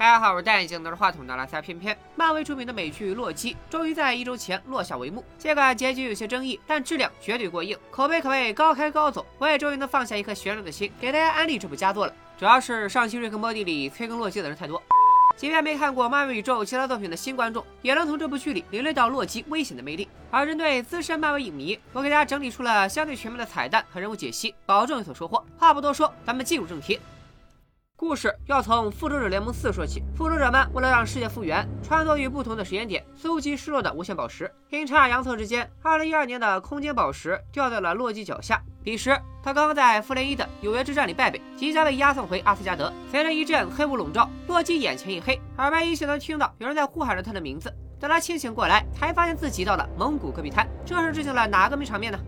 [0.00, 1.94] 大家好，我是戴眼镜拿着话筒的拉塞偏偏。
[2.16, 5.22] 漫威出品的美剧《洛基》终于在一周前落下帷幕。
[5.36, 9.26] 尽管结局有些争议，但质量绝对过硬，口碑可谓高开高走。
[9.36, 12.14] 我也终于能放下一颗悬着的心，给大家安利这部佳作了。
[12.38, 14.82] 主要是上期《瑞克莫蒂》里催更洛基的人太多，
[15.36, 20.08] 即便没看过漫威宇宙其他作品的新观众，也能从这部剧里领略到洛基危险的魅力。
[20.30, 25.44] 而针对资深漫威影迷，我给大家整理出了相对全面的彩蛋和人物解析，保证有所收获。
[25.58, 26.98] 话不多说，咱们进入正题。
[28.00, 30.02] 故事要从《复仇者联盟四》说起。
[30.16, 34.50] 复仇者们为了让世界复原，穿梭于不同的时间点，搜集失落的无限宝石。
[34.70, 38.58] 阴差阳错之间，2012年的空间宝石掉在了洛基脚下。
[38.82, 39.10] 彼时，
[39.42, 42.90] 他刚刚在复联一的纽约之战里败北，即将被押送回阿斯加德。
[43.10, 47.70] 随着一阵黑雾笼罩，洛基眼前一黑，耳边依稀能听到有人在呼喊着他的名字。
[48.00, 50.66] 等他清醒过来，才发现自己到了蒙古戈壁滩。
[50.86, 52.18] 这是致敬了哪个名场面呢？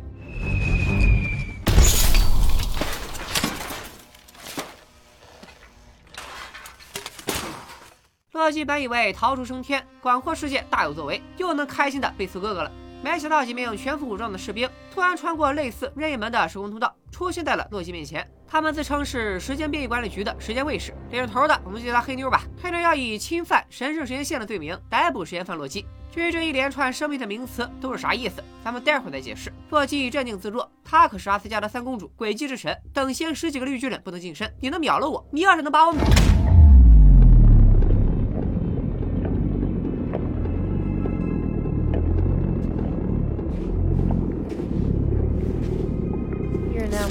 [8.43, 12.73] 洛基本以为逃出升天，广阔世界大有作为，又能开心的背刺哥哥了。
[13.01, 18.29] 没想到几名全副武装的士兵突然穿过类似任意门的时空通道，出现在了洛基面前。
[18.49, 22.43] 他们自称是时间变异管理局的时间卫士，领着头的我们就叫他黑妞吧。
[22.61, 25.87] 黑妞要以侵犯神圣时间线的罪名逮捕时间犯洛基。
[26.13, 29.53] 至于这一连串生僻的名词都是啥意思，咱们待会儿再解释。
[29.71, 32.77] 洛基镇定自若，他可是阿斯加德三公主，诡计之神。
[32.93, 35.25] 等闲十几个绿巨人不能近身，你能秒了我？
[35.31, 36.03] 你要是能把我秒。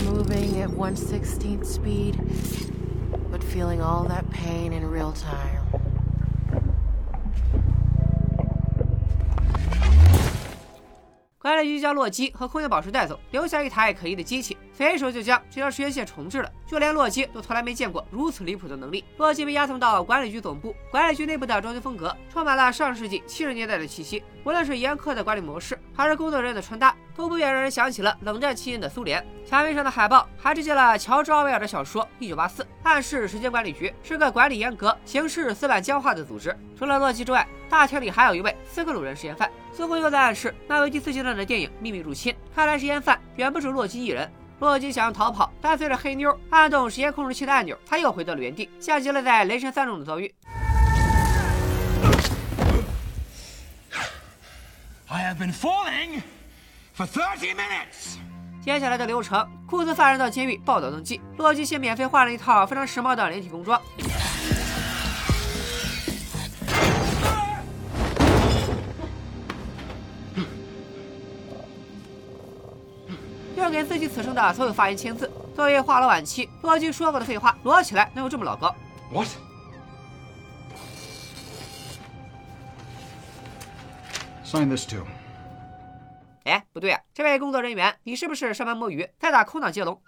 [0.03, 2.17] Moving at 1 16th speed,
[3.31, 5.61] but feeling all that pain in real time.
[11.37, 16.51] 管理局将洛基和空间宝石带走，留下一台可疑的机器，随手就将这条时间线重置了。
[16.67, 19.03] 就连洛基都从来没见过如此离谱的能力。
[19.17, 29.23] 洛基被押送到管理局总部， 管理局内部的装修风格充满了上世纪七十年代的气息，无论是严苛的管理模式，还是工作人员的穿搭，都不免让人想起了冷战期间的苏联。
[29.45, 36.57] 墙面上的海报还致敬了乔治奥威尔的小说《一九八四》，暗示时间管理局是个管理严格、行事死板僵化的组织。
[36.75, 39.47] 除了洛基之外，大厅里还有一位斯克鲁人实验犯。
[39.71, 42.33] 似乎又在暗示漫威第四阶段的电影《秘密入侵》。
[42.55, 44.27] 看来实验犯远不止洛基一人。
[44.57, 50.33] 洛基想要逃跑，但随着黑妞按动时间控制器的按钮，他又回到了原地，像极了在雷神三中的遭遇。
[58.63, 63.81] 接下来的流程，库兹犯人到监狱报道登记，洛基先免费换了一套非常时髦的连体工装。
[73.55, 75.31] 要给自己此生的所有发言签字。
[75.55, 78.75] 作为话痨晚期，洛基说过的废话摞起来能有这么老高
[84.45, 85.05] ？What？Sign this too。
[86.45, 89.99] 哎，不对啊，这位工作人员，你是不是上班摸鱼，在打空档接龙？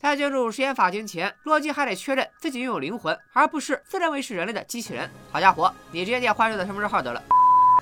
[0.00, 5.10] 在进入实验法庭前，洛基还得确认自己拥有灵魂，而不是自认为是人类的机器人。
[5.30, 7.22] 好家伙，你直接念患者的身份证号得了。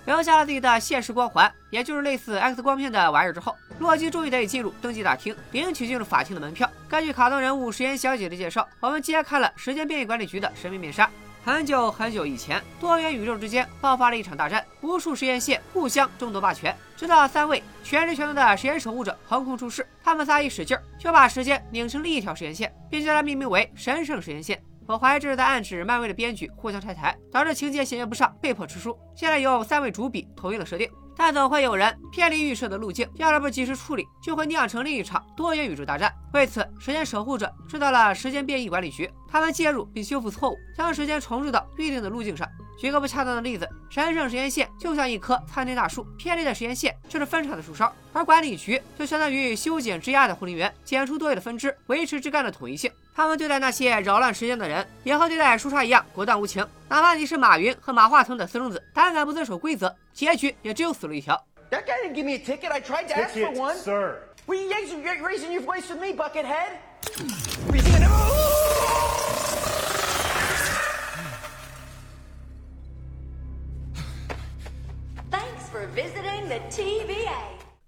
[0.04, 6.68] 留下了自己的现实光环，也就是类似 X 光片的玩意儿之后，洛基终于得以进入登记大厅，领取进入法庭的门票。
[6.88, 11.08] 根据卡通人物实验小姐的介绍，我们揭开了时间变异管理局的神秘面纱。
[11.46, 24.60] 很久很久以前，多元宇宙之间爆发了一场大战，无数实验线互相争夺霸权，直到三位全知全能的实验守护者横空出世，他们仨一使劲儿，就把时间拧成另一条实验线，并将它命名为神圣实验线。
[24.88, 28.96] 我怀疑这是在暗指漫威的编剧互相拆台，导致情节衔接不上，被迫吃书。
[29.16, 36.12] 现在有三位主笔同意了设定，但总会有人偏离预设的路径，要是不及时处理，就会酿成另一场多元宇宙大战。
[36.32, 42.46] 为此，时间守护者知道了时间变异管理局，他们介入并修复错误，将时间重置到预定的路径上。
[42.78, 52.88] 举个不恰当的例子，神圣时间线就像一棵参天大树，偏离的时间线就是分叉的树梢，而管理局就相当于修剪枝桠的护林员，剪出多余的分支，维持枝干的统一性。
[53.16, 56.62] 他们对待那些扰乱时间的人，也和对待树杈一样果断无情。
[56.86, 61.42] 哪怕你是马云和马化腾的私生子，胆敢不遵守规则，结局也只有死路一条。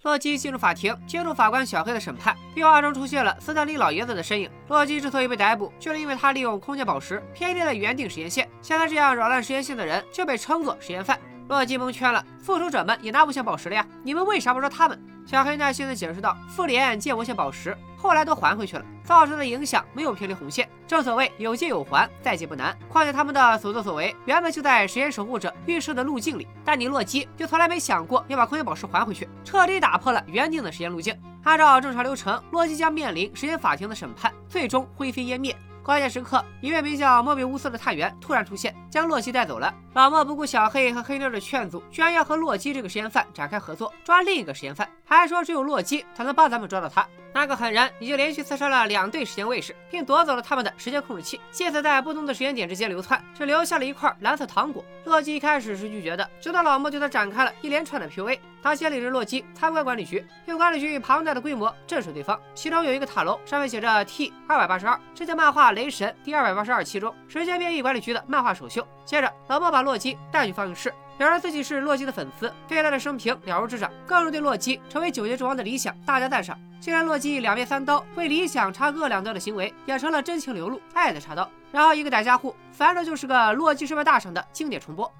[0.02, 2.36] 洛基进入法庭，接受法官小黑的审判。
[2.54, 4.48] 壁画中出现了斯坦利老爷子的身影。
[4.68, 8.48] 洛基之所以被逮捕，就是因为他利用空间宝石偏离了原定时间线。
[8.62, 11.18] 像他这样扰乱时间线的人，就被称作实验犯。
[11.48, 13.84] 洛基蒙圈了，复仇者们也拿无限宝石了呀？
[14.02, 15.00] 你们为啥不说他们？
[15.26, 20.68] 小黑耐心地解释道：“复联借无限宝石，后来都还回去了，造成的影响没有偏离红线。
[20.86, 22.76] 正所谓有借有还，再借不难。
[22.88, 31.18] 况且他们的所作所为原本就在时间守护者预设的路径里，但你洛基就从来没想过要把空间宝石还回去，彻底打破了原定的时间路径。
[31.44, 35.54] 按照正常流程，洛基将面临时间法庭的审判，最终灰飞烟灭。”
[35.88, 39.72] 关键时刻，一位名叫莫比乌斯的探员突然出现，将洛基带走了。
[39.94, 47.08] 老莫不顾小黑和黑妞的劝阻，居然要和洛基这个实验犯展开合作，抓另一个实验犯，还说只有洛基才能帮咱们抓到他。
[47.32, 54.84] 那个狠人已经连续刺杀了两对时间卫士，并夺走了他们的时间控制器，借此在不同的时间点之间流窜，只留下了一块蓝色糖果。
[55.06, 58.38] 洛基一开始是拒绝的，直到老莫对他展开了一连串的 PUA。
[58.60, 62.38] 他先领着洛基参观管理局，用管理局庞大的规模震慑对方。
[62.56, 68.84] 其中有一个塔楼，上面写着 T 二百八十二，这在漫画《雷神》第二百八十二期中时间变异管理局的漫画首秀。
[69.04, 70.92] 接着，老莫把洛基带去放映室。
[71.16, 76.56] 表示自己是洛基的粉丝，对他的生平了如指掌，更是对洛基成为九界之王的理想大加赞赏。
[76.80, 81.50] 既然洛基两面三刀，为理想插各两刀的行为也成了真情流露，爱的插刀。
[81.72, 85.12] 然后一个打家伙，反正就是个洛基失败大赏的经典重播。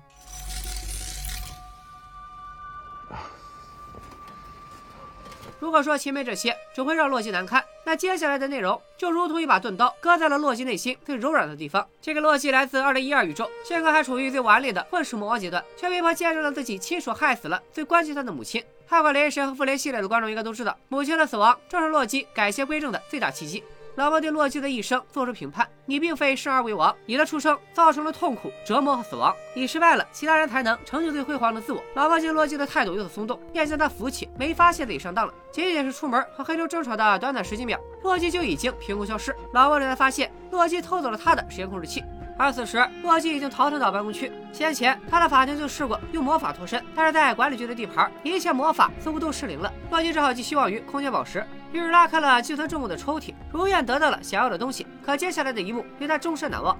[5.60, 11.86] 如果说前面这些只会让洛基难堪，那接下来的内容就如同一把钝刀，割在了洛基内心最柔软的地方。
[12.00, 18.62] 这个洛基来自二零一二宇宙，性格还处于最顽劣的混世魔王阶段，却被迫见证了自己亲手害死了最关心他的母亲。
[18.88, 23.62] 看过雷神和复联系列的观众应该都知道，母亲的死亡正是洛基改邪归正的最大契机。
[23.98, 29.34] 老莫对洛基的一生做出评判：你并非生而为王，你的出生造成了痛苦、折磨和死亡。
[29.56, 31.82] 你失败了，其他人才能成就最辉煌的自我。
[31.96, 35.34] 老莫见洛基的态度有所松动，便将他扶起，没发现自己上当了。
[35.50, 39.34] 仅仅是出门和黑妞争吵的短短十几秒，洛基就已经凭空消失。
[39.52, 42.04] 老莫这才发现，洛基偷走了他的时间控制器。
[42.38, 44.30] 而此时，洛基已经逃窜到办公区。
[44.52, 49.72] 先前他的法庭就试过用魔法脱身，但是在管理局的地盘，一切魔法似乎都失灵了。
[49.90, 54.85] 洛基只好寄希望于空间宝石，于是拉开了寄存重物的抽屉，如愿得到了想要的东西。
[55.05, 56.77] 可接下来的一幕令他终身难忘。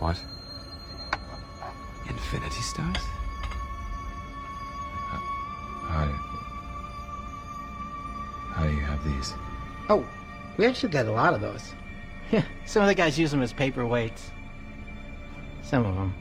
[0.00, 0.16] What?
[2.06, 3.02] Infinity stars?
[5.88, 6.06] How,
[8.54, 9.34] how do you have these?
[9.88, 10.04] Oh,
[10.56, 11.72] we actually got a lot of those.
[12.30, 14.30] Yeah, some of the guys use them as paperweights.
[15.62, 16.12] Some of them.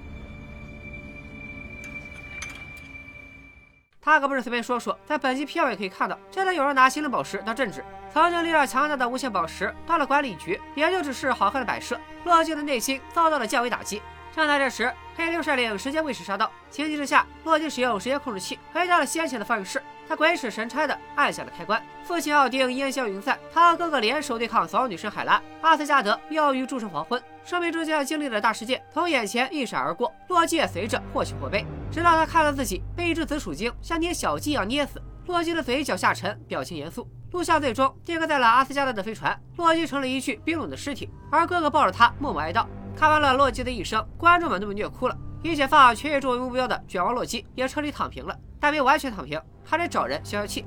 [4.05, 7.85] 他可不是随便说说，在本集片尾可以看到，真的有人拿心灵宝石当政治。
[8.13, 11.99] 曾经力量强大的无限宝石，到了管理局，也就只是好看的摆设。
[12.25, 14.03] 洛基的内心遭到了降维打击。
[14.35, 19.81] 正在这时，黑妞率领时间卫士杀到，情急之下，洛基使用时间控制器回到了先前的放映室。
[20.09, 37.09] 他鬼使神差的按下了开关，父亲奥丁烟消云散，他和哥哥联手对抗所有女神海拉，阿斯加德妙语诸神黄昏，生命中将要经历的大事件从眼前一闪而过，洛基也随着或喜或悲，直到他看到自己被一只紫薯精像捏小鸡一样捏死，洛基的嘴角下沉，表情严肃。
[37.33, 42.67] 录像最终定格在了阿斯加德的飞船，洛基成了一具冰冷的尸体，而哥哥抱着他默默哀悼。
[42.95, 45.17] 看完了洛基的一生，观众们都被虐哭了。
[45.43, 49.41] 以解放全宇宙为目标的卷王洛基也彻底躺平了，但没完全躺平。
[49.65, 50.65] 还得找人消消气。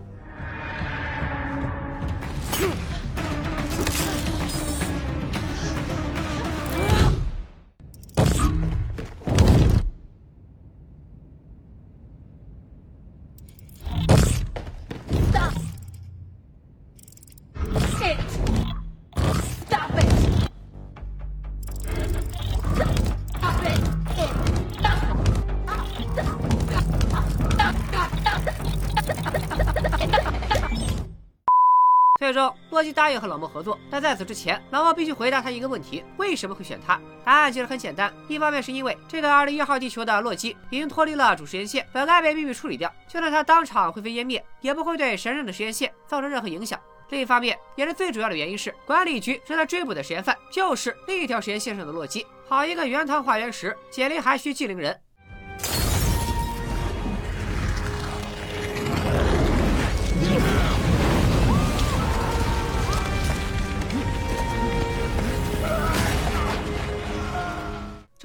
[32.75, 36.99] 洛基答应和老莫合作，但在此之前，老莫必须回答他一个问题：为什么会选他？
[37.23, 46.77] 答案其实很简单，一方面是因为这个二零一号地球的洛基已经脱离了主时间线，本该被秘密处理掉，就算他当场灰飞烟灭，也不会对神圣的时间线造成任何影响。
[47.11, 52.27] 另一方面，也是最主要的原因是，管理局正在追捕的实验犯就是另一条时间线上的洛基。
[52.45, 54.99] 好一个原汤化原石，解铃还须系铃人。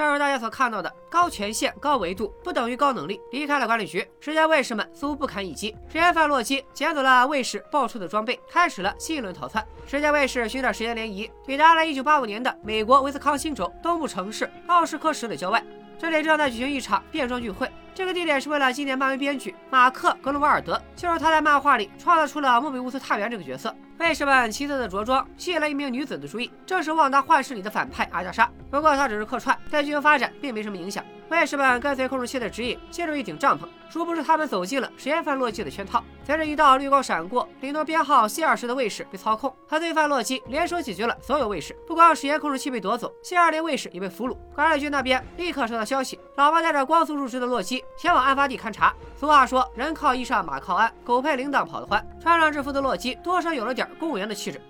[0.00, 3.20] 正如大家所看到的，高权限、高维度不等于高能力。
[3.32, 5.76] 离开了管理局，时间卫士们似乎不堪一击。
[5.88, 9.62] 时间犯洛基捡走了卫士爆出的装备，开始了新一轮逃窜。
[9.86, 15.62] 时间卫士寻找时间涟漪，抵达了1985年的美国威斯康星州东部城市奥什科什的郊外。
[16.00, 17.70] 这里正在举行一场变装聚会。
[17.94, 23.76] 这个地点是为了纪念漫威编剧马克·格罗瓦尔德，就是他在漫画里创造出了莫比乌斯探员这个角色。
[23.98, 28.50] 卫士们奇特的着装吸引了一名女子的注意，正是《旺达幻视》里的反派阿加莎。
[28.70, 31.04] 不过她只是客串，在剧情发展并没什么影响。
[31.30, 36.02] 卫士们跟随控制器的指引进入一顶帐篷，殊不知他们走进了实验犯洛基的圈套。
[36.24, 41.72] 随着一道绿光闪过，领头编号 C 二十的卫士被操控，和罪犯洛基联手解决了所有卫士。
[41.86, 44.36] 不光实验控制器被夺走，C 二零卫士也被俘虏。
[44.56, 48.92] 管理局那边立刻收到消息，老妈带着光速入职的洛基前往案发地勘查。
[49.16, 52.04] 俗话说，人靠衣裳，马靠鞍，狗配铃铛跑得欢。
[52.20, 54.60] 穿上制服的洛基多少有了点公务员的气质。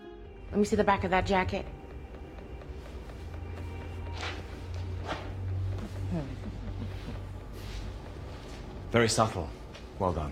[0.53, 1.65] Let me see the back of that jacket.
[8.93, 9.47] Very subtle.
[9.99, 10.31] Well done.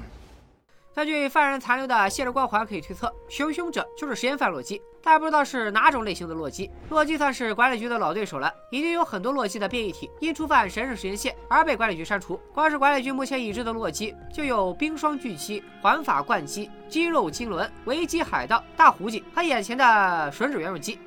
[0.94, 6.68] 根据犯人残留的泄露光环可以推测，行凶者就是实验犯洛基，但不知道是哪种类型的洛基。
[6.90, 12.40] 洛基算是管理局的老对手了，已经有很多洛基的变异体因触犯神圣实验线而被管理局删除。
[12.52, 19.84] 光是管理局目前已知的洛基，就有冰霜巨蜥、环法冠鸡、肌肉金轮、维基海盗、大胡鸡和眼前的
[20.32, 20.98] 吮指圆肉鸡。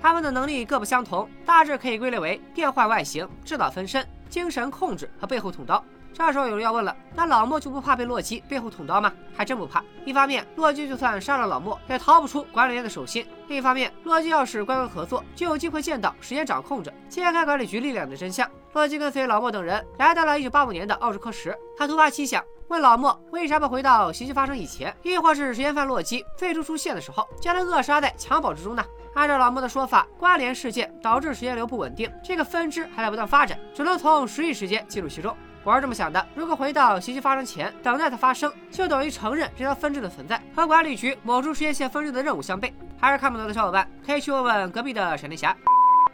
[0.00, 5.84] 他们的能力各不相同，大致可以归类为变换外形、制造分身、精神控制和背后捅刀。
[6.16, 9.12] 这时候有人要问了，那老莫就不怕被洛基背后捅刀吗？
[9.36, 9.84] 还真不怕。
[10.06, 18.50] 一方面，洛基就算杀了老莫，也逃不出管理员的手心；另一方面，洛基要是乖乖合作，就有机会见到时间掌控者，揭开管理局力量的真相。
[18.72, 28.82] 洛基跟随老莫等人来到了1985年的奥什科什，他突发奇想，问老莫为啥不回到袭击发生以前，亦或是时间犯洛基最初出现的时候，将他扼杀在襁褓之中呢？
[29.12, 35.36] 按照老莫的说法，关联事件导致时间流不稳定，这个分支还在不断发展，只能从实际时间记录其中。
[35.66, 42.72] 我是这么想的：如果回到袭击发生前，等待它发生，就等于承认这条分支的存在，和管理局某处实验线分支的任务相悖。
[43.00, 45.56] 还是看不懂的小伙伴，可以去问问隔壁的闪电侠。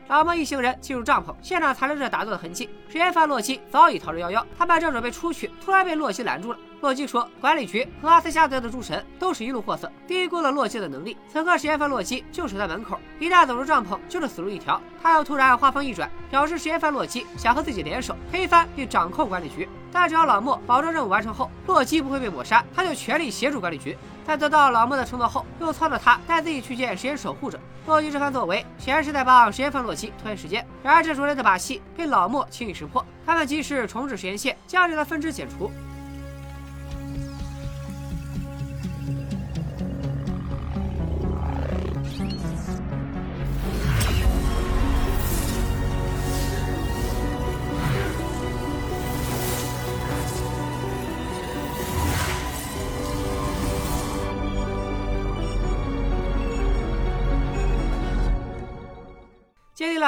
[0.08, 2.70] 老莫一行人进入帐篷，现场残留着打斗的痕迹。
[2.88, 6.58] 实验犯洛基早已逃之夭夭，他们正准备出去，突然被洛基拦住了。
[6.82, 11.16] 洛基说：“管理局和阿斯加德的诸神都是一路货色，低估了洛基的能力。
[11.32, 19.68] 此刻实验犯洛基就守在门口，一旦走出帐篷就是死路一条。”他又突然话锋一转，表示实验犯洛基想和自己联手，推翻并掌控管理局。
[19.92, 23.96] 但只要老莫保证任务完成后，洛基不会被抹杀，他就全力协助管理局。
[24.26, 27.60] 在得到老莫的承诺后，又撺掇他带自己去见实验守护者。
[27.86, 30.66] 洛基这番作为，显然是在帮实验犯洛基拖延时间。
[30.82, 35.70] 然而这熟练的把戏被老莫轻易识破，他们及时重置实验线，将这的分支解除。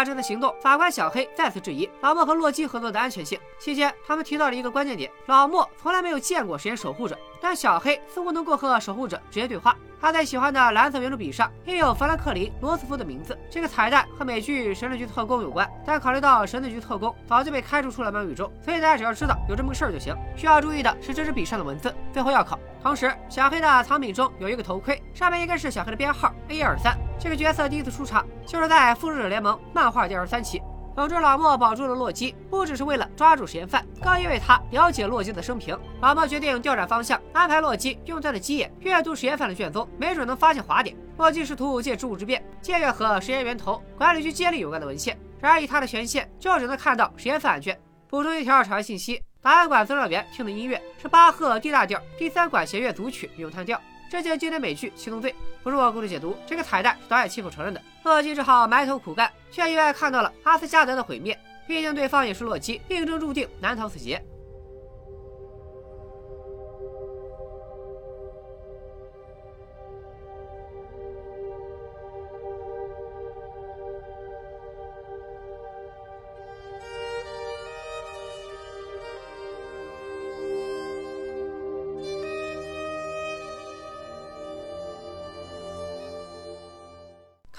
[0.00, 3.38] 了这次行动，法官小黑再次质疑老莫和洛基合作的安全性。
[3.58, 9.76] 期间，他们提到了一个关键点：老莫从来没有见过实验守护者，但小黑似乎能够和守护者直接对话。
[10.00, 13.38] 他在喜欢的蓝色圆珠笔上印有弗兰克林·罗斯福的名字。
[13.50, 20.16] 这个彩蛋和美剧《神盾局特工》有关，但考虑到神盾局特工早就被开除出了漫宇宙，所以大家只要知道有这么个事儿就行。
[20.34, 22.58] 需要注意的是这支笔上的文字，最后要考。
[22.82, 26.96] 同时，小黑的藏品中有一个头盔，上面应该是小黑的编号 A 二三。
[27.18, 30.62] 这个角色第一次出场就是在《复仇者联盟》漫画第二十三期。
[30.96, 35.76] 总之，老莫保住了洛基，不只是为了抓住实验犯，更因为他了解洛基的生平。
[36.04, 40.94] 老莫决定调转方向，安排洛基用他的鸡眼阅读实验犯的卷宗，没准能发现滑点。
[41.16, 47.80] 洛基试图借职务之便借阅和实验源头、管理局接力有关的文献，然而以他的权限，就只能看到实验犯案卷。
[48.06, 53.80] 补充一条场外信息：档案馆资料员听的音乐是巴赫 D 大调第三管弦乐组曲咏叹调。
[54.10, 55.32] 这届经典美剧《七宗罪》
[55.62, 57.80] 不是我故意解读，这个彩蛋是导演亲口承认的。
[58.02, 61.34] 洛基只好埋头苦干，却意外看到了阿斯加德的毁灭。
[61.66, 64.22] 毕竟对方也是洛基，命中注定难逃此劫。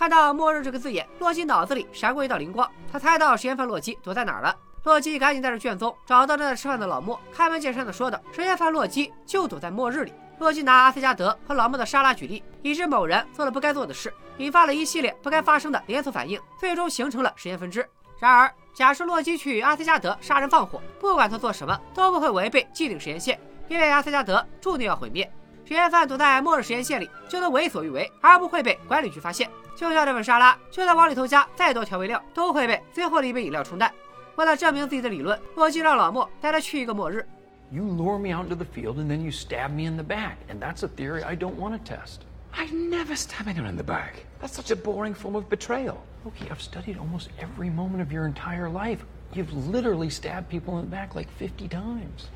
[0.06, 4.56] 看到“末日”这个字眼，洛基脑子里闪过一道灵光，他猜到实验犯洛基躲在哪儿了。
[4.84, 17.84] 洛基赶紧带着卷宗找到正在吃饭的老莫，开门见山的说道：“实验犯洛基就躲在末日里。”洛基拿阿斯加德和老莫的沙拉举例，已知某人做了不该做的事，引发了一系列不该发生的连锁反应，最终形成了实验分支。
[18.20, 25.28] 然而，假设洛基去阿斯加德杀人放火，不管他做什么都不会违背既定实验线，因为阿斯加德注定要毁灭。
[25.65, 29.49] 实验犯躲在末日实验线里就能为所欲为，而不会被管理局发现。
[29.77, 33.93] 就像这份沙拉，就算往里头加再多调味料，都会被最后的一杯饮料冲淡。
[34.37, 37.27] 为了证明自己的理论，洛基让老莫带他去一个末日。
[37.71, 40.39] You lure me out into the field and then you stab me in the back.
[40.49, 42.23] And that's a theory I don't want to test.
[42.53, 44.27] I never stab anyone in the back.
[44.41, 45.99] That's such a boring form of betrayal.
[46.25, 49.05] Loki, I've studied almost every moment of your entire life.
[49.33, 52.29] You've literally stabbed people in the back like 50 times.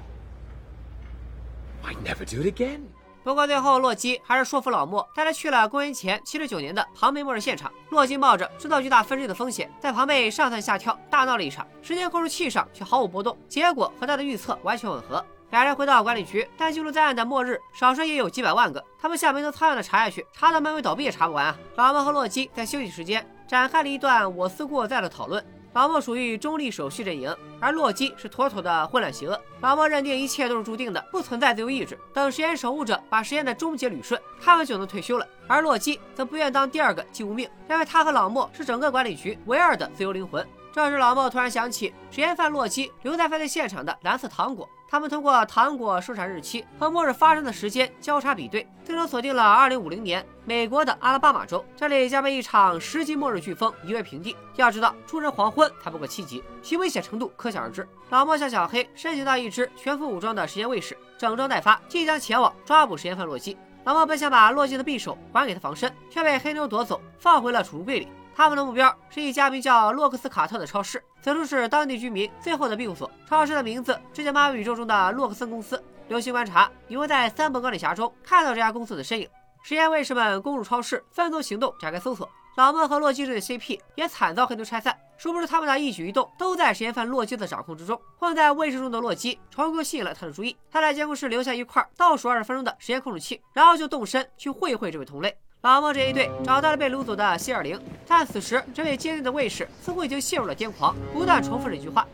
[1.83, 2.88] I'd never do it again.
[3.23, 7.71] 不过最后，洛基还是说服老莫带他去了公元前七十九年的庞贝末日现场。
[7.89, 11.67] 洛基冒着制造巨大分支的风险，在庞贝上蹿下跳，大闹了一场。
[11.81, 15.23] 时间控制器上却毫无波动，结果和他的预测完全吻合。
[15.51, 18.83] 俩人回到管理局，但记录在案的末日少说也有几百万个。
[19.01, 21.57] 他们像没头苍蝇的查下去，查到漫威倒闭也查不完啊！
[21.75, 25.43] 老莫和洛基在休息时间展开了一段我思故我在的讨论。
[25.73, 29.39] 老莫属于中立守序阵营，而洛基是妥妥的混乱邪恶。
[29.61, 31.97] 老莫认定一切都是注定的，不存在自由意志。
[32.13, 35.27] 等实验守护者把实验的终结捋顺，他们就能退休了。
[35.47, 40.45] 而洛基则不愿当第二个姬无命，因为他和老莫是整个管理局唯二的自由灵魂。
[40.71, 44.67] 这时，老莫突然想起实验犯洛基留在犯罪现场的蓝色糖果。
[44.91, 51.63] 他们通过糖果生产日期和末日发生的时间交叉比对，最终锁定了2050年美国的阿拉巴马州。
[51.75, 54.36] 这里将被一场十级末日飓风夷为平地。
[54.55, 57.88] 要知道，出人黄昏才不过七级，其危险程度可想而知。
[58.10, 63.55] 老莫向小黑申请到一支全副武装的实验卫士，整装待发，即将前往抓捕实验犯洛基。
[63.84, 68.08] 老莫本想把洛基的匕首还给他防身，却被黑妞夺走，放回了储物柜里。
[68.39, 73.12] 他们的目标是一家名叫洛克斯卡特的超市，此处是当地居民最后的庇护所。
[73.27, 75.84] 超市的名字直接马宇宙中的洛克森公司。
[76.08, 79.27] 留心观察，你会在三本钢铁侠中看到这家公司的身影。
[79.62, 82.29] 实验卫士们攻入超市，分头行动，展开搜索。
[82.55, 84.98] 老莫和洛基这对 CP 也惨遭黑妞拆散。
[85.17, 88.00] 殊不知他们的一举一动都在实验犯洛基的掌控之中。
[88.17, 95.38] 混在卫士中的洛基成功吸引了他的注意，他在监控室留下一块倒数二十分钟的实验控制器，然后就动身去会会这位同类。
[95.62, 102.08] 老莫这一队找到了被掳走的希尔灵，但此时这位坚定的卫士似乎已经陷入了癫狂，不断重复着一句话。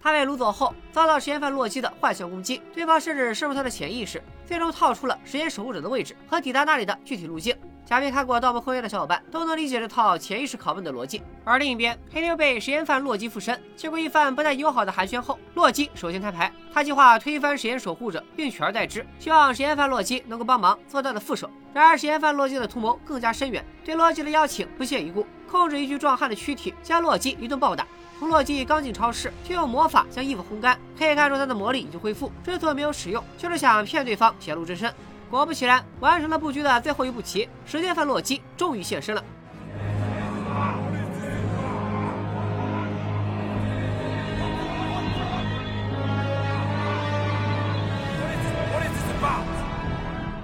[0.00, 7.54] 他被掳走后，遭到实验犯洛基的幻象攻击，对方甚至深入他的潜意识，最终套出了时间守护者的位置和抵达那里的具体路径。
[7.84, 11.22] 假面看过《盗墓空间》的小伙伴都能理解这套潜意识拷问的逻辑。
[11.44, 21.48] 而另一边，黑妞被实验犯洛基附身，经过一番不太友好的寒暄后，洛基首先摊牌，他计划推翻实验守护者，并取而代之，希望实验犯洛基能够帮忙做他的副手。
[21.72, 25.24] 然而，实验犯洛基的图谋更加深远，对洛基的邀请不屑一顾，
[25.56, 27.86] 控制一具壮汉的躯体，将洛基一顿暴打。
[28.18, 32.30] 从洛基刚进超市就用魔法将衣服烘干，可以看出他的魔力已经恢复。
[32.44, 34.92] 之所以没有使用，就是想骗对方显露真身。
[35.30, 39.24] 果不其然，完成了布局的最后一步棋，时间犯洛基终于现身了。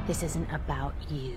[0.06, 1.36] This isn't about you.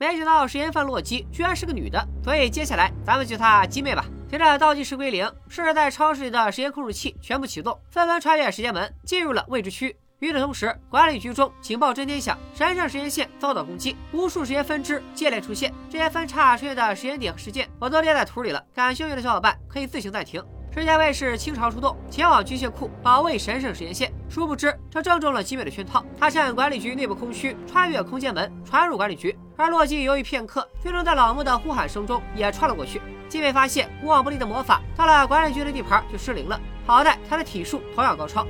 [0.00, 4.04] 没想到实验犯洛基居然是个女的，所以接下来咱们叫她鸡妹吧。
[4.30, 9.96] 随着倒计时归零，设置在超市里的时间控制器全部启动，纷纷穿越时间门，进入了未知区。
[10.20, 15.74] 与此同时，管理局中警报震天响，神圣时间线遭到攻击，无数时间分支接连出现。
[15.90, 18.64] 这些分叉出现的时间点和事件，我都列在图里了。
[18.72, 20.40] 感兴趣的小伙伴可以自行暂停。
[20.78, 24.12] 时间卫士倾巢出动，前往军械库保卫神圣实验线。
[24.28, 26.04] 殊不知，这正中了吉美的圈套。
[26.16, 29.36] 他趁管理局内部空虚，穿越空间门传入管理局。
[29.56, 33.02] 而洛基犹豫片刻，最终在老木的呼喊声中也穿了过去。
[33.28, 36.60] 吉美发现无往不利的魔法到了管理局的地盘就失灵了。
[36.86, 38.46] 好在他的体术同样高超。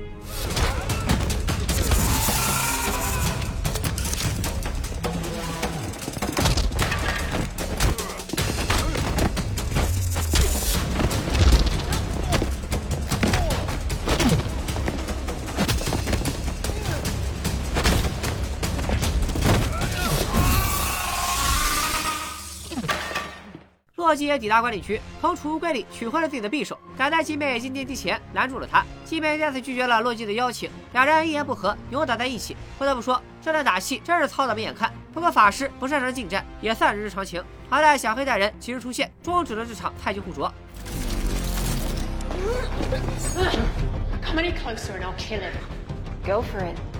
[24.08, 28.82] 洛基也抵达管理区，从储物柜里取回了自己的匕首，赶在季妹进电梯前拦住了他。
[29.04, 32.56] 季妹再次拒绝了洛基的邀请，两人一言不合扭打在一起。
[32.78, 34.90] 不得不说，这段打戏真是操的没眼看。
[35.12, 37.44] 不过法师不擅长近战，也算是日常情。
[37.68, 40.50] 好在小黑带人及时出现，终止了这场太极互啄。
[44.24, 45.52] Come any closer and I'll kill him.
[46.24, 46.97] Go for it.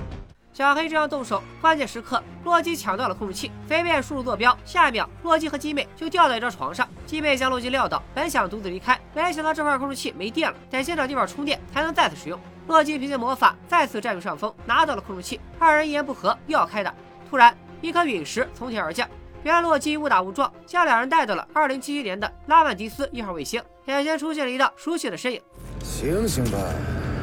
[0.58, 6.88] 小黑正要动手，关键时刻，洛基抢到了控制器，随便输入坐标，下一秒，洛基和鸡妹就掉在一张床上。
[7.06, 12.36] 鸡妹将洛基撂倒，本想独自离开，没想到这块控制器没电了，得先找地方充电，才能再次使用。
[12.66, 15.40] 洛基凭借魔法再次占据上风，拿到了控制器。
[15.60, 16.92] 二人一言不合，又要开打。
[17.30, 19.08] 突然，一颗陨石从天而降，
[19.44, 25.40] 原来洛基误打误撞将两人带到了2077年的拉曼迪斯一号卫星，眼前出现了一道熟悉的身影。
[25.84, 26.58] 醒醒吧，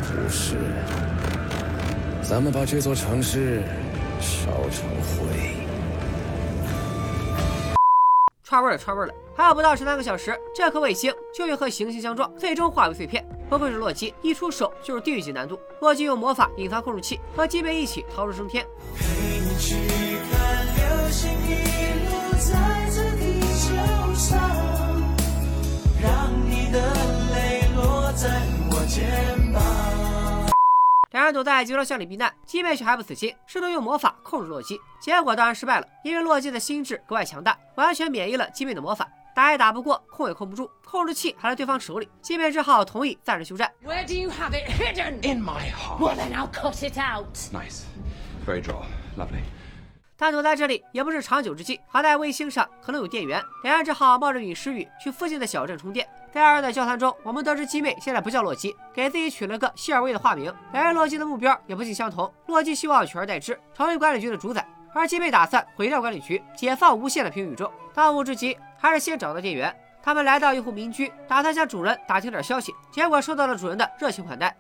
[0.04, 0.56] 不是！
[2.28, 3.62] 咱们把这座城市
[4.20, 5.54] 烧成灰。
[8.44, 9.14] 串味了，串味了！
[9.36, 13.24] 还有不到十三个小时，这颗卫星就会和行星相撞，最终化为碎片。
[13.48, 15.60] 不愧是洛基，一出手就是地狱级难度。
[15.82, 18.66] 洛基用魔法隐藏控制器，和基贝一起逃出升天。
[18.98, 19.06] 陪
[19.40, 19.76] 你去
[20.32, 21.54] 看流星雨
[22.10, 23.70] 落在这地球
[24.16, 24.40] 上，
[26.02, 26.80] 让你的
[27.36, 29.25] 泪落在我肩膀。
[31.16, 39.08] 两人躲在集装箱里避难，基妹却还不死心，试图用魔法控制洛基，结果当然失败了，因为洛基的心智格外强大，完全免疫了基妹的魔法。
[39.34, 43.72] 打也打不过，控也控不住，控制器还在对方手里，基妹只好同意暂时休战。
[43.86, 45.26] Where do you have it hidden?
[45.26, 46.00] In my heart.
[46.00, 47.34] Well, then I'll cut it out.
[47.54, 47.84] Nice.
[48.46, 48.84] Very droll.
[49.18, 49.40] Lovely.
[50.18, 56.06] 但躲在这里也不是长久之计，好在卫星上可能有电源，两人只好冒着陨石雨去附近的小镇充电。
[56.36, 60.54] 在二人的交谈中，我们得知基妹现在不叫洛基，给自己取了个谢尔威的化名。
[60.74, 67.72] 两人洛基的目标也不尽相同，洛基希望取而代之，成为管理局的主宰，而基妹打算毁掉管理局，解放无限的平行宇宙。
[67.94, 69.74] 当务之急还是先找到电源。
[70.04, 74.54] 他们来到一户民居，打算向主人打听点消息，结果受到了主人的热情款待。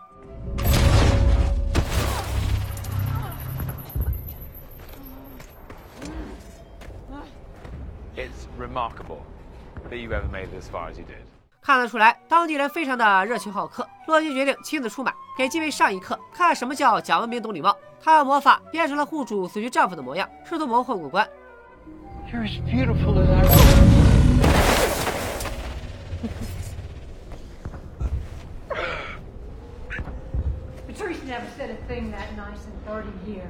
[8.16, 9.24] It's remarkable
[9.90, 11.25] that you ever made it as far as you did.
[11.66, 13.90] 看得出来，当地人非常的热情好客。
[14.06, 17.76] 洛基决定亲自出马，给基妹上一课，看什么叫讲文明懂礼貌。
[18.00, 21.28] 他用魔法变成了户主死去丈夫的模样，试图蒙混过关。
[22.32, 23.42] You're as beautiful as I.
[30.88, 33.42] Patrice never said a thing that nice in 30 years.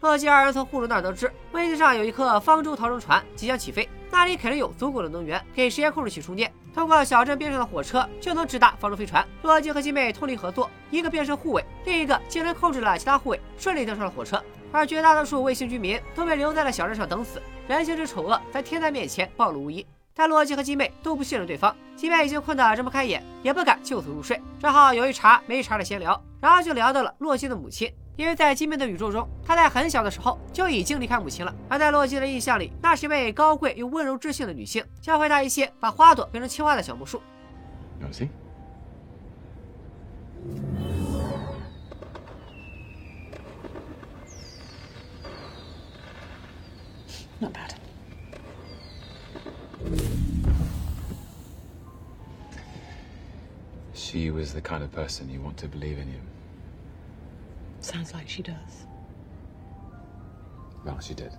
[0.00, 6.52] 洛基二人从户主那儿得知，卫星上有一颗方舟逃生船即将起飞，那里肯定有足够的能源给实验控制器充电。
[6.72, 9.26] 通过小镇边上的火车就能直达方舟飞船。
[9.42, 14.42] 洛基和金妹通力合作，一个变身护卫，另一个竟然控制了其他护卫，顺利登上了火车。
[14.72, 19.84] 而绝大多数卫星居民都被留在了小镇上等死，人性之丑恶在天灾面前暴露无遗。
[20.14, 27.90] 但洛基和金妹都不信任对方，金妹已经困得睁不开眼，也不敢就此入睡，只好有一茬没一茬的闲聊，然后就聊到了洛基的母亲。
[28.20, 31.56] 因为在金妹的宇宙中，他在很小的时候就已经离开母亲了。
[31.70, 37.22] 而在洛基的印象里，那是一位高贵又温柔知性的女性，教会他一些把花朵变成青蛙的小魔术。
[47.40, 47.72] Not bad.
[53.94, 56.20] She was the kind of person you want to believe in you.
[57.90, 58.86] Sounds like she does.
[60.84, 61.32] Well, she did.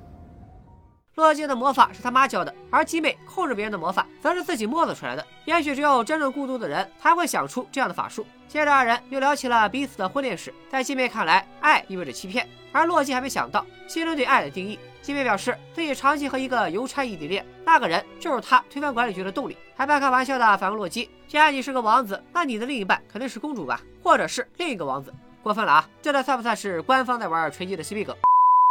[1.15, 5.25] 洛基的魔法是他妈教的，而基妹控制别人的魔法则是自己摸索出来的。
[5.45, 8.25] 也许只有真正孤独的人才会想出这样的法术。
[8.47, 10.53] 接着二人又聊起了彼此的婚恋史。
[10.69, 14.79] 在基妹看来，爱意味着欺骗，而洛基还没想到心中对爱的定义。
[15.01, 19.57] 基妹表示自己长期和一个邮差异地恋，那个人就是他推翻管理局的动力。
[19.75, 23.81] 还半开玩笑的反问洛基：“既然你是个王子，那你的另一半肯定是公主吧？
[24.03, 25.13] 或者是另一个王子？
[25.43, 25.89] 过分了啊！
[26.01, 28.15] 这算不算是官方在玩锤击的 CP 梗？”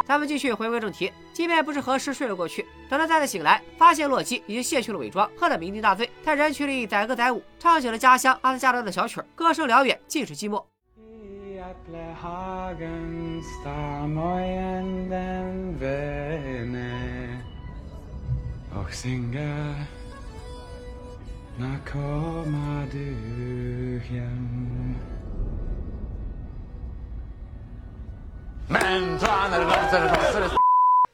[0.06, 2.66] 咱们继续回归正题，即便不知何时睡了过去。
[2.88, 10.64] 等他再次醒来，发现洛基已经卸去了伪装，喝得酩酊大醉，在人群里载歌载舞，唱起了家乡阿斯加德的小曲儿，歌声辽远，尽是寂寞。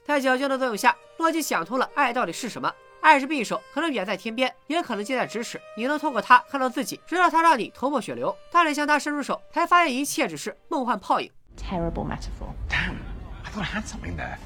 [0.05, 2.71] 在酒精的作用下，洛基想通了爱到底是什么。
[3.01, 5.59] 爱是匕首，可能远在天边，也可能近在咫尺。
[5.75, 8.37] 你能透过它看到自己，直到它让你头破血流。
[8.51, 11.31] 当你向它伸出手，才发现一切只是梦幻泡影。
[11.57, 12.53] Terrible metaphor.
[12.69, 12.97] Damn,
[13.43, 14.37] I thought I had something there.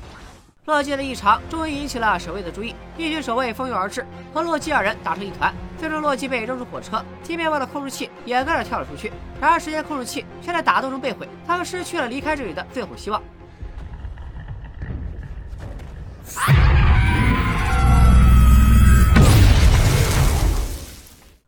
[0.71, 5.53] 洛基的异常终于引起了守卫的注意，一群守卫蜂拥而至，和洛基二人打成一团。
[5.77, 9.11] 最终，洛基被扔出火车，基妹为了控制器也跟着跳了出去。
[9.41, 13.21] 然而，时间控制器却在打斗中被毁，他们失去了离开这里的最后希望。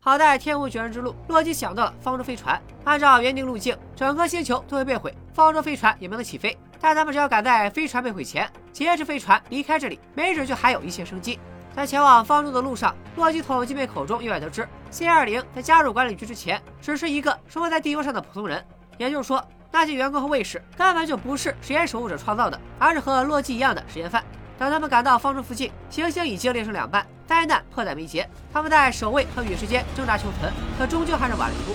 [0.01, 2.61] 好在天无绝人之路，洛基想到了方舟飞船。
[2.83, 6.59] 按照原定路径，整个星球都会被毁，方舟飞船也没能起飞。
[6.83, 11.39] 但他们只要赶在飞船被毁前劫持飞船离开这里，没准就还有一线生机。
[11.77, 18.63] 在前往方舟的路上，洛基从基妹口中意外得知，C 二零在加入管理局之前，只是一个生活在地球上的普通人。
[18.99, 24.23] 也就是说，那些员工和卫士根本就不是实验守护者创造的，而是和洛基一样的实验犯。
[24.59, 28.29] 等他们赶到方舟附近，行星已经裂成两半，灾难迫在眉睫。
[28.53, 31.75] 他们在守卫和陨石间挣扎求存，可终究还是晚了一步。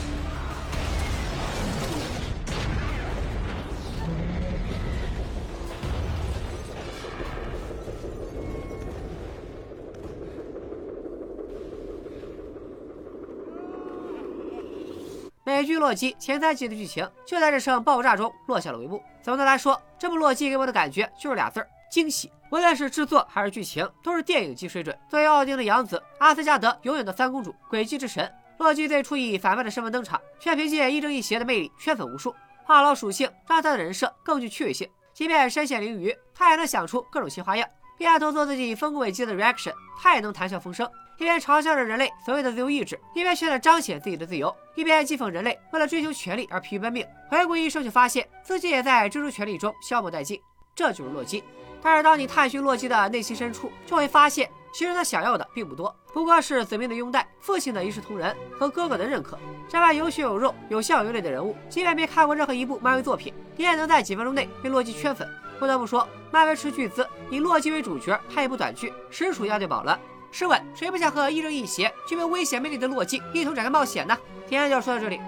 [15.68, 19.04] 剧《洛基》前三集的剧情就在这场爆炸中落下了帷幕。
[19.22, 22.32] 总的来说，这部《洛基》给我的感觉就是俩字儿：惊喜。
[22.50, 24.98] 无论是制作还是剧情，都是电影级水准。
[25.10, 32.34] 作为奥丁的养子，阿斯加德永远的三公主，诡计之神，洛基最初以反派的身份登场，却凭借亦正亦邪的魅力圈粉无数。
[32.64, 37.68] 话痨属性让他的人设更具趣味性，即便身陷囹圄，他也能想出各种新花样。
[37.98, 47.06] 边头做自己丰功伟绩的 reaction，他也能谈笑风生，一边嘲笑着人类所谓的自由意志，一边却在彰显自己的自由，一边讥讽人类为了追求权力而疲于奔命。
[47.30, 50.40] 回顾一生，就发现自己也在追逐权力中消磨殆尽。
[50.76, 51.44] 这就是洛基。
[51.82, 59.40] 但是当你探寻洛基的内心深处，就会发现，其实他想要的并不多，不过是子民的拥戴、父亲的一视同仁和哥哥的认可。
[59.68, 65.28] 这般有血有肉、有笑有泪的人物，即便没看过任何一部漫威作品，你也能在几分钟内被洛基圈粉。
[65.60, 70.00] 不得不说，漫威斥巨资以洛基为主角拍一部短剧，实属押对宝了。
[70.32, 74.18] 试问，谁不想和亦正亦邪、具备危险魅力的洛基一同展开冒险呢？
[74.48, 75.20] 今天就说到这里，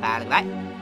[0.00, 0.73] 拜了个拜。